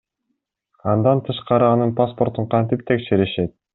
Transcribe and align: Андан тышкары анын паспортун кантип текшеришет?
Андан 0.93 1.21
тышкары 1.27 1.67
анын 1.73 1.93
паспортун 2.01 2.49
кантип 2.55 2.87
текшеришет? 2.89 3.55